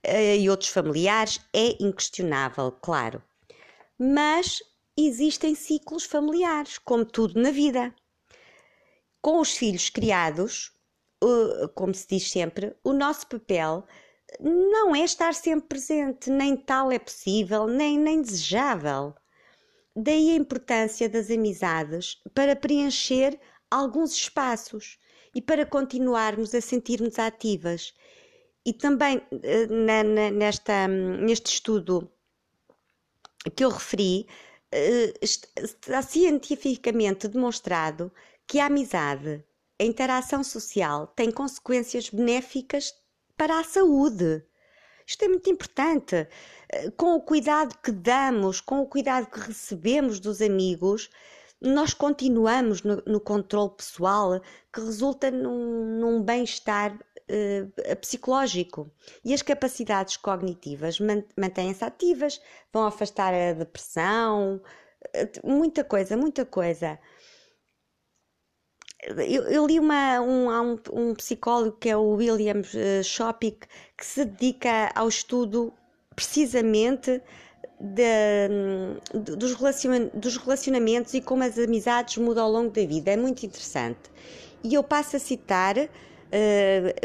uh, 0.07 0.35
e 0.37 0.49
outros 0.49 0.71
familiares 0.71 1.39
é 1.53 1.77
inquestionável, 1.79 2.71
claro. 2.71 3.21
Mas 3.99 4.63
existem 4.97 5.53
ciclos 5.53 6.03
familiares, 6.03 6.79
como 6.79 7.05
tudo 7.05 7.39
na 7.39 7.51
vida. 7.51 7.93
Com 9.21 9.39
os 9.39 9.55
filhos 9.55 9.89
criados, 9.89 10.71
como 11.75 11.93
se 11.93 12.07
diz 12.07 12.29
sempre, 12.31 12.75
o 12.83 12.93
nosso 12.93 13.27
papel 13.27 13.85
não 14.39 14.95
é 14.95 15.03
estar 15.03 15.33
sempre 15.33 15.67
presente, 15.67 16.29
nem 16.29 16.55
tal 16.55 16.91
é 16.91 16.99
possível, 16.99 17.67
nem, 17.67 17.97
nem 17.99 18.21
desejável. 18.21 19.15
Daí 19.99 20.29
a 20.29 20.35
importância 20.35 21.09
das 21.09 21.31
amizades 21.31 22.21
para 22.35 22.55
preencher 22.55 23.39
alguns 23.71 24.13
espaços 24.13 24.99
e 25.33 25.41
para 25.41 25.65
continuarmos 25.65 26.53
a 26.53 26.61
sentirmos 26.61 27.17
ativas. 27.17 27.95
E 28.63 28.73
também 28.73 29.19
eh, 29.41 29.65
na, 29.65 30.03
na, 30.03 30.29
nesta, 30.29 30.87
neste 30.87 31.53
estudo 31.53 32.11
que 33.55 33.65
eu 33.65 33.69
referi, 33.69 34.27
eh, 34.71 35.13
está 35.19 36.03
cientificamente 36.03 37.27
demonstrado 37.27 38.11
que 38.45 38.59
a 38.59 38.67
amizade, 38.67 39.43
a 39.79 39.83
interação 39.83 40.43
social, 40.43 41.07
tem 41.07 41.31
consequências 41.31 42.11
benéficas 42.11 42.93
para 43.35 43.59
a 43.59 43.63
saúde. 43.63 44.43
Isto 45.07 45.23
é 45.23 45.27
muito 45.29 45.49
importante. 45.49 46.27
Eh, 46.69 46.91
com 46.97 47.15
o 47.15 47.21
cuidado 47.21 47.75
que 47.81 47.91
damos, 47.91 48.59
com 48.59 48.81
o 48.81 48.85
cuidado 48.85 49.27
que 49.27 49.39
recebemos 49.39 50.19
dos 50.19 50.41
amigos, 50.41 51.09
nós 51.61 51.93
continuamos 51.93 52.83
no, 52.83 53.01
no 53.07 53.19
controle 53.21 53.71
pessoal 53.71 54.41
que 54.71 54.81
resulta 54.81 55.31
num, 55.31 55.97
num 55.99 56.21
bem-estar 56.21 56.93
uh, 56.93 57.95
psicológico. 58.01 58.91
E 59.23 59.33
as 59.33 59.41
capacidades 59.41 60.17
cognitivas 60.17 60.99
mantêm-se 61.37 61.83
ativas, 61.83 62.41
vão 62.71 62.85
afastar 62.85 63.33
a 63.33 63.53
depressão, 63.53 64.61
uh, 65.15 65.47
muita 65.47 65.83
coisa, 65.83 66.17
muita 66.17 66.45
coisa. 66.45 66.99
Eu, 69.03 69.43
eu, 69.43 69.67
li 69.67 69.79
uma, 69.79 70.19
um, 70.21 70.49
um, 70.49 70.79
um, 70.91 71.15
psicólogo 71.15 71.77
que 71.79 71.87
é 71.87 71.95
o 71.95 72.15
William 72.15 72.61
uh, 72.61 73.03
Shopik 73.03 73.67
que 73.95 74.05
se 74.05 74.25
dedica 74.25 74.91
ao 74.95 75.07
estudo 75.07 75.71
precisamente 76.15 77.21
de, 77.79 78.49
dos, 79.13 79.55
dos 80.13 80.37
relacionamentos 80.37 81.13
e 81.13 81.21
como 81.21 81.43
as 81.43 81.59
amizades 81.59 82.17
mudam 82.17 82.45
ao 82.45 82.51
longo 82.51 82.71
da 82.71 82.83
vida. 82.85 83.11
É 83.11 83.17
muito 83.17 83.45
interessante. 83.45 84.09
E 84.63 84.73
eu 84.73 84.83
passo 84.83 85.15
a 85.15 85.19
citar 85.19 85.77
uh, 85.77 85.87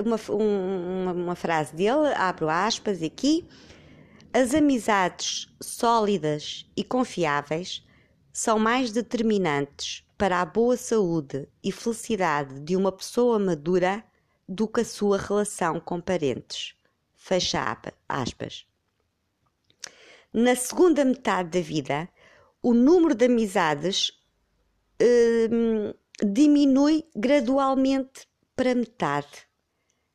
uma, 0.03 0.17
uma, 0.35 1.13
uma 1.13 1.35
frase 1.35 1.77
dele, 1.77 2.15
abro 2.17 2.49
aspas 2.49 3.03
aqui. 3.03 3.47
As 4.33 4.55
amizades 4.55 5.47
sólidas 5.61 6.65
e 6.75 6.83
confiáveis 6.83 7.85
são 8.33 8.59
mais 8.59 8.91
determinantes 8.91 10.03
para 10.23 10.41
a 10.41 10.45
boa 10.45 10.77
saúde 10.77 11.49
e 11.65 11.73
felicidade 11.73 12.61
de 12.61 12.77
uma 12.77 12.93
pessoa 12.93 13.41
madura 13.41 14.05
do 14.49 14.69
que 14.69 14.83
a 14.83 14.85
sua 14.85 15.19
relação 15.19 15.81
com 15.81 16.01
parentes. 16.01 16.77
Fecha 17.17 17.77
aspas 18.09 18.65
na 20.33 20.55
segunda 20.55 21.05
metade 21.05 21.51
da 21.51 21.61
vida, 21.61 22.09
o 22.63 22.73
número 22.73 23.17
de 23.17 23.25
amizades 23.25 24.13
hum, 25.51 25.93
diminui 26.25 27.05
gradualmente 27.17 28.29
para 28.55 28.77
metade, 28.77 29.49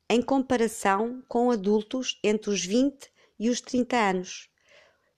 em 0.10 0.22
comparação 0.22 1.22
com 1.28 1.52
adultos 1.52 2.18
entre 2.24 2.50
os 2.50 2.66
20 2.66 3.12
e 3.38 3.50
os 3.50 3.60
30 3.60 3.98
anos. 3.98 4.50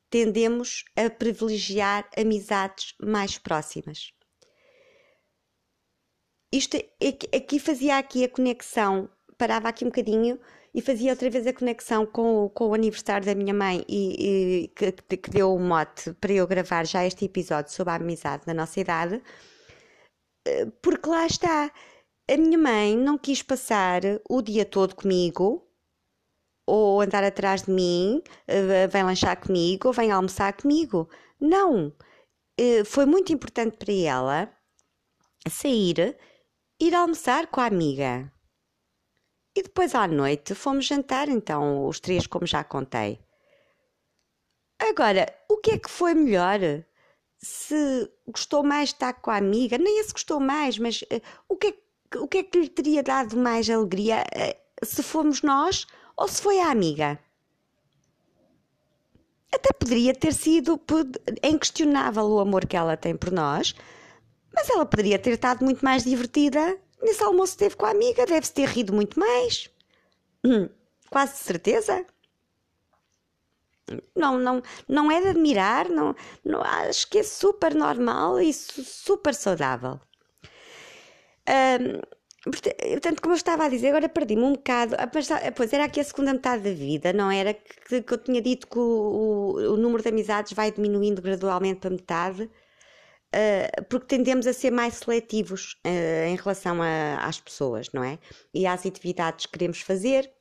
Tendemos 0.10 0.84
a 0.96 1.12
privilegiar 1.12 2.10
amizades 2.18 2.96
mais 3.00 3.38
próximas. 3.38 4.18
Isto 6.52 6.78
aqui 7.36 7.60
fazia 7.60 7.98
aqui 7.98 8.24
a 8.24 8.30
conexão, 8.30 9.10
parava 9.38 9.70
aqui 9.70 9.86
um 9.86 9.90
bocadinho 9.90 10.40
e 10.74 10.82
fazia 10.82 11.12
outra 11.12 11.30
vez 11.30 11.46
a 11.48 11.54
conexão 11.54 12.06
com, 12.06 12.50
com 12.50 12.70
o 12.70 12.74
aniversário 12.74 13.26
da 13.26 13.36
minha 13.36 13.54
mãe 13.54 13.84
e, 13.88 14.64
e 14.66 14.68
que, 14.70 14.92
que, 15.18 15.30
deu 15.30 15.54
o 15.54 15.60
mote 15.60 16.14
para 16.14 16.34
eu 16.34 16.48
gravar 16.48 16.86
já 16.86 17.06
este 17.06 17.26
episódio 17.26 17.72
sobre 17.72 17.94
a 17.94 17.98
amizade 17.98 18.44
na 18.48 18.54
nossa 18.54 18.80
idade, 18.80 19.22
eh, 20.48 20.66
porque 20.82 21.10
lá 21.10 21.26
está, 21.26 21.72
a 22.30 22.38
minha 22.38 22.58
mãe 22.58 22.96
não 22.98 23.18
quis 23.18 23.42
passar 23.44 24.02
o 24.30 24.42
dia 24.42 24.66
todo 24.66 24.96
comigo 24.96 25.68
ou 26.68 27.02
andar 27.02 27.24
atrás 27.24 27.64
de 27.64 27.72
mim, 27.72 28.22
eh, 28.48 28.88
vem 28.88 29.04
lanchar 29.04 29.38
comigo 29.40 29.88
ou 29.88 29.94
vem 29.94 30.12
almoçar 30.12 30.54
comigo. 30.54 31.10
Não! 31.40 31.94
Eh, 32.58 32.84
foi 32.86 33.06
muito 33.06 33.34
importante 33.34 33.78
para 33.78 33.94
ela 33.94 34.54
sair, 35.50 36.18
ir 36.80 36.96
almoçar 36.96 37.48
com 37.48 37.60
a 37.62 37.66
amiga 37.66 38.32
e 39.56 39.64
depois 39.64 39.94
à 39.94 40.08
noite 40.08 40.56
fomos 40.56 40.86
jantar, 40.86 41.28
então, 41.28 41.86
os 41.86 42.00
três, 42.00 42.26
como 42.26 42.46
já 42.46 42.64
contei. 42.64 43.20
Agora, 44.80 45.26
o 45.50 45.58
que 45.58 45.72
é 45.72 45.78
que 45.78 45.90
foi 45.90 46.14
melhor? 46.14 46.60
Se 47.38 48.10
gostou 48.28 48.64
mais 48.64 48.90
de 48.90 48.96
estar 48.96 49.14
com 49.14 49.32
a 49.32 49.38
amiga, 49.38 49.78
nem 49.78 50.02
se 50.04 50.14
gostou 50.14 50.40
mais, 50.40 50.78
mas 50.78 51.02
uh, 51.02 51.22
o, 51.48 51.56
que 51.58 51.68
é, 51.68 52.18
o 52.18 52.28
que 52.28 52.38
é 52.38 52.44
que 52.44 52.60
lhe 52.60 52.70
teria 52.70 53.04
dado 53.04 53.36
mais 53.36 53.70
alegria 53.70 54.24
uh, 54.24 54.86
se 54.86 55.04
fomos 55.04 55.42
nós 55.42 55.86
ou 56.16 56.28
se 56.28 56.42
foi 56.42 56.60
a 56.60 56.72
amiga? 56.72 57.20
Até 59.52 59.74
poderia 59.74 60.14
ter 60.14 60.34
sido 60.34 60.80
é 61.42 61.50
inquestionável 61.50 62.24
o 62.26 62.40
amor 62.40 62.66
que 62.66 62.78
ela 62.78 62.96
tem 62.96 63.16
por 63.16 63.32
nós, 63.32 63.76
mas 64.54 64.70
ela 64.70 64.86
poderia 64.86 65.20
ter 65.20 65.32
estado 65.32 65.64
muito 65.64 65.84
mais 65.84 66.04
divertida 66.04 66.78
Nesse 67.02 67.24
almoço 67.24 67.58
teve 67.58 67.76
com 67.76 67.86
a 67.86 67.92
amiga, 67.92 68.26
deve-se 68.26 68.54
ter 68.54 68.68
rido 68.68 68.94
muito 68.94 69.20
mais. 69.20 69.70
Hum, 70.44 70.70
quase 71.10 71.38
certeza. 71.38 72.06
Não, 74.16 74.38
não, 74.38 74.62
não 74.88 75.12
é 75.12 75.20
de 75.20 75.30
admirar, 75.30 75.90
não, 75.90 76.16
não, 76.46 76.62
acho 76.62 77.10
que 77.10 77.20
é 77.20 77.24
super 77.24 77.74
normal 77.74 78.40
e 78.40 78.54
super 78.54 79.34
saudável. 79.34 80.00
portanto, 82.44 83.22
como 83.22 83.34
eu 83.34 83.38
estava 83.38 83.66
a 83.66 83.70
dizer, 83.70 83.90
agora 83.90 84.10
perdi-me 84.10 84.44
um 84.44 84.54
bocado. 84.54 84.96
Ah, 84.96 85.04
ah, 85.04 85.52
pois 85.56 85.74
era 85.74 85.86
aqui 85.86 86.00
a 86.00 86.04
segunda 86.04 86.34
metade 86.34 86.64
da 86.64 86.72
vida, 86.72 87.14
não 87.14 87.32
era? 87.32 87.54
Que, 87.54 88.04
que 88.04 88.14
eu 88.14 88.18
tinha 88.18 88.42
dito 88.42 88.68
que 88.68 88.78
o, 88.78 88.82
o, 88.82 89.74
o 89.74 89.78
número 89.78 90.04
de 90.04 90.10
amizades 90.10 90.54
vai 90.54 90.72
diminuindo 90.72 91.22
gradualmente 91.22 91.80
para 91.80 91.90
metade. 91.90 92.50
Uh, 93.30 93.84
porque 93.84 94.08
tendemos 94.08 94.48
a 94.48 94.54
ser 94.54 94.72
mais 94.72 94.96
seletivos 94.96 95.80
uh, 95.86 96.28
em 96.28 96.36
relação 96.36 96.82
a, 96.82 97.18
às 97.18 97.40
pessoas, 97.40 97.88
não 97.94 98.04
é? 98.04 98.18
E 98.52 98.66
às 98.66 98.84
atividades 98.88 99.46
que 99.46 99.52
queremos 99.52 99.82
fazer, 99.82 100.32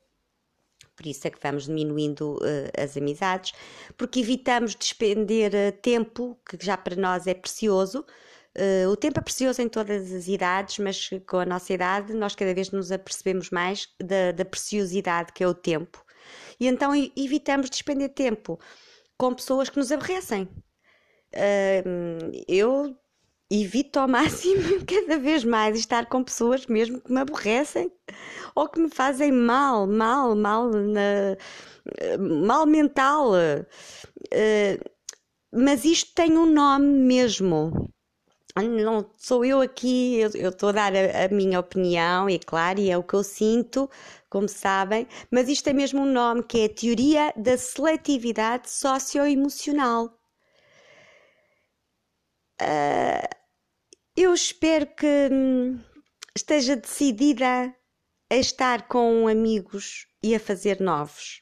por 0.95 1.05
isso 1.05 1.27
é 1.27 1.29
que 1.29 1.37
vamos 1.41 1.65
diminuindo 1.65 2.37
uh, 2.37 2.83
as 2.83 2.97
amizades, 2.97 3.53
porque 3.95 4.19
evitamos 4.21 4.75
despender 4.75 5.51
tempo, 5.83 6.35
que 6.43 6.57
já 6.65 6.75
para 6.75 6.95
nós 6.95 7.27
é 7.27 7.35
precioso. 7.35 8.03
o 8.91 8.95
tempo 8.97 9.19
é 9.19 9.21
precioso 9.21 9.61
em 9.61 9.69
todas 9.69 10.11
as 10.11 10.27
idades, 10.27 10.79
mas 10.79 11.09
com 11.27 11.37
a 11.37 11.45
nossa 11.45 11.71
idade 11.71 12.13
nós 12.15 12.33
cada 12.33 12.55
vez 12.55 12.71
nos 12.71 12.91
apercebemos 12.91 13.51
mais 13.51 13.87
da, 14.01 14.31
da 14.31 14.43
preciosidade 14.43 15.31
que 15.31 15.43
é 15.43 15.47
o 15.47 15.53
tempo. 15.53 16.03
E 16.59 16.67
então 16.67 16.91
evitamos 17.15 17.69
despender 17.69 18.09
tempo 18.09 18.59
com 19.15 19.33
pessoas 19.33 19.69
que 19.69 19.77
nos 19.77 19.91
aborrecem, 19.91 20.49
uh, 21.35 22.31
eu 22.47 22.95
evito 23.51 23.99
ao 23.99 24.07
máximo 24.09 24.85
cada 24.85 25.19
vez 25.19 25.43
mais 25.43 25.77
estar 25.77 26.05
com 26.07 26.23
pessoas 26.23 26.67
mesmo 26.67 27.01
que 27.01 27.11
me 27.11 27.19
aborrecem 27.19 27.91
ou 28.55 28.67
que 28.67 28.79
me 28.79 28.89
fazem 28.89 29.31
mal, 29.31 29.87
mal, 29.87 30.35
mal, 30.35 30.69
na, 30.69 31.37
mal 32.19 32.65
mental. 32.65 33.31
Uh, 33.33 34.99
mas 35.51 35.83
isto 35.85 36.13
tem 36.13 36.37
um 36.37 36.45
nome 36.45 36.87
mesmo. 36.87 37.91
Não 38.55 39.09
sou 39.17 39.45
eu 39.45 39.61
aqui, 39.61 40.17
eu 40.19 40.49
estou 40.49 40.69
a 40.69 40.71
dar 40.73 40.93
a, 40.95 41.25
a, 41.25 41.27
minha 41.29 41.59
opinião, 41.59 42.29
e 42.29 42.35
é 42.35 42.39
claro, 42.39 42.79
e 42.79 42.89
é 42.89 42.97
o 42.97 43.03
que 43.03 43.13
eu 43.13 43.23
sinto, 43.23 43.89
como 44.29 44.49
sabem, 44.49 45.07
mas 45.31 45.47
isto 45.47 45.65
tem 45.65 45.73
mesmo 45.73 46.01
um 46.01 46.11
nome 46.11 46.43
que 46.43 46.61
é 46.61 46.65
a 46.65 46.69
teoria 46.69 47.33
da 47.37 47.57
seletividade 47.57 48.69
socioemocional. 48.69 50.18
Uh, 52.61 53.35
eu 54.15 54.33
espero 54.33 54.85
que 54.85 55.29
hum, 55.31 55.79
esteja 56.35 56.75
decidida 56.75 57.73
a 58.29 58.35
estar 58.35 58.87
com 58.87 59.27
amigos 59.27 60.07
e 60.21 60.35
a 60.35 60.39
fazer 60.39 60.81
novos. 60.81 61.41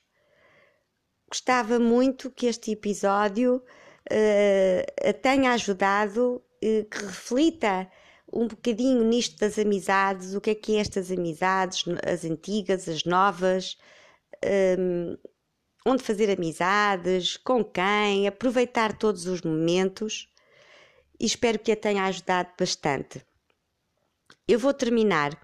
Gostava 1.30 1.80
muito 1.80 2.30
que 2.30 2.46
este 2.46 2.72
episódio 2.72 3.58
uh, 3.58 5.10
a 5.10 5.14
tenha 5.14 5.54
ajudado, 5.54 6.36
uh, 6.64 6.86
que 6.86 7.04
reflita 7.04 7.90
um 8.32 8.48
bocadinho 8.48 9.04
nisto 9.04 9.38
das 9.40 9.58
amizades, 9.58 10.36
o 10.36 10.42
que 10.42 10.52
é 10.52 10.56
que 10.56 10.76
é 10.76 10.80
estas 10.80 11.12
amizades, 11.12 11.84
as 12.06 12.24
antigas, 12.26 12.88
as 12.88 13.04
novas, 13.06 13.78
um, 14.78 15.18
onde 15.86 16.04
fazer 16.04 16.30
amizades, 16.30 17.38
com 17.38 17.64
quem, 17.64 18.28
aproveitar 18.28 18.98
todos 18.98 19.26
os 19.26 19.42
momentos 19.42 20.30
e 21.20 21.26
espero 21.26 21.60
que 21.60 21.72
a 21.72 21.76
tenha 21.76 22.06
ajudado 22.06 22.50
bastante. 22.60 23.26
Eu 24.48 24.60
vou 24.60 24.74
terminar, 24.74 25.40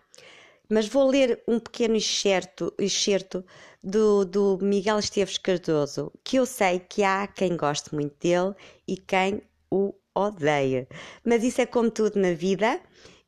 mas 0.69 0.87
vou 0.87 1.07
ler 1.09 1.41
um 1.47 1.59
pequeno 1.59 1.95
excerto, 1.95 2.73
excerto 2.79 3.43
do, 3.83 4.23
do 4.25 4.57
Miguel 4.61 4.99
Esteves 4.99 5.37
Cardoso, 5.37 6.11
que 6.23 6.37
eu 6.37 6.45
sei 6.45 6.79
que 6.79 7.03
há 7.03 7.27
quem 7.27 7.57
goste 7.57 7.93
muito 7.93 8.15
dele 8.19 8.55
e 8.87 8.97
quem 8.97 9.41
o 9.69 9.93
odeia. 10.15 10.87
Mas 11.23 11.43
isso 11.43 11.61
é 11.61 11.65
como 11.65 11.91
tudo 11.91 12.19
na 12.19 12.33
vida, 12.33 12.79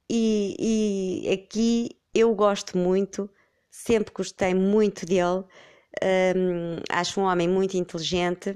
e, 0.09 1.23
e 1.27 1.33
aqui 1.33 1.89
eu 2.13 2.33
gosto 2.33 2.77
muito, 2.77 3.29
sempre 3.69 4.13
gostei 4.13 4.53
muito 4.53 5.05
dele. 5.05 5.43
Um, 6.03 6.77
acho 6.89 7.19
um 7.19 7.23
homem 7.23 7.47
muito 7.47 7.77
inteligente 7.77 8.55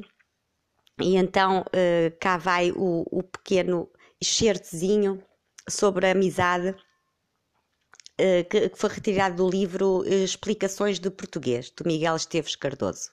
E 1.01 1.15
então 1.15 1.61
uh, 1.61 2.17
cá 2.19 2.37
vai 2.37 2.71
o, 2.71 3.05
o 3.09 3.23
pequeno 3.23 3.89
excertozinho 4.19 5.23
sobre 5.69 6.07
a 6.07 6.11
amizade 6.11 6.69
uh, 6.69 8.49
que, 8.49 8.69
que, 8.69 8.77
foi 8.77 8.89
retirado 8.89 9.37
do 9.37 9.49
livro 9.49 10.03
Explicações 10.05 10.99
de 10.99 11.09
Português, 11.09 11.69
do 11.69 11.85
Miguel 11.85 12.15
Esteves 12.15 12.55
Cardoso. 12.55 13.11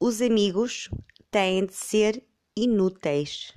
Os 0.00 0.20
amigos 0.20 0.88
têm 1.30 1.66
de 1.66 1.74
ser 1.74 2.26
inúteis. 2.56 3.52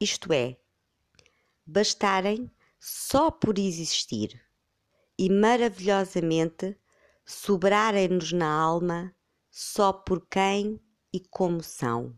Isto 0.00 0.32
é, 0.32 0.56
bastarem 1.66 2.50
só 2.78 3.30
por 3.30 3.58
existir 3.58 4.40
e 5.18 5.28
maravilhosamente 5.28 6.74
sobrarem-nos 7.26 8.32
na 8.32 8.50
alma 8.50 9.14
só 9.50 9.92
por 9.92 10.26
quem 10.26 10.80
e 11.12 11.18
como 11.18 11.62
são. 11.62 12.16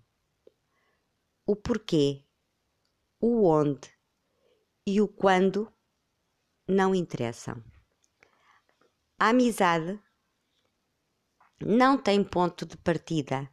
O 1.46 1.56
porquê, 1.56 2.24
o 3.18 3.44
onde 3.44 3.90
e 4.86 5.00
o 5.00 5.08
quando 5.08 5.72
não 6.68 6.94
interessam. 6.94 7.64
A 9.18 9.30
amizade 9.30 9.98
não 11.60 11.96
tem 11.96 12.22
ponto 12.22 12.66
de 12.66 12.76
partida, 12.76 13.48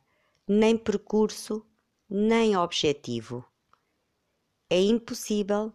nem 0.48 0.78
percurso, 0.78 1.66
nem 2.10 2.58
objetivo. 2.58 3.46
É 4.70 4.82
impossível 4.82 5.74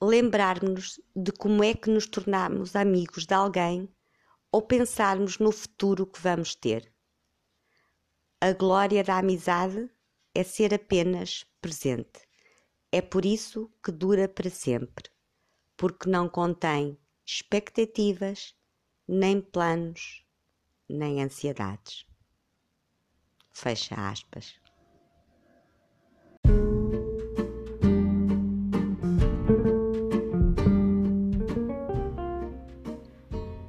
lembrarmos 0.00 1.00
de 1.14 1.32
como 1.32 1.62
é 1.64 1.74
que 1.74 1.88
nos 1.88 2.06
tornamos 2.06 2.76
amigos 2.76 3.24
de 3.24 3.34
alguém 3.34 3.88
ou 4.50 4.60
pensarmos 4.60 5.38
no 5.38 5.50
futuro 5.50 6.06
que 6.06 6.20
vamos 6.20 6.54
ter. 6.54 6.91
A 8.44 8.52
glória 8.52 9.04
da 9.04 9.18
amizade 9.18 9.88
é 10.34 10.42
ser 10.42 10.74
apenas 10.74 11.46
presente. 11.60 12.26
É 12.90 13.00
por 13.00 13.24
isso 13.24 13.70
que 13.80 13.92
dura 13.92 14.26
para 14.28 14.50
sempre, 14.50 15.04
porque 15.76 16.10
não 16.10 16.28
contém 16.28 16.98
expectativas, 17.24 18.52
nem 19.06 19.40
planos, 19.40 20.24
nem 20.88 21.22
ansiedades. 21.22 22.04
Fecha 23.52 23.94
aspas. 23.94 24.58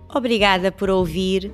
Obrigada 0.09 0.71
por 0.71 0.89
ouvir, 0.89 1.53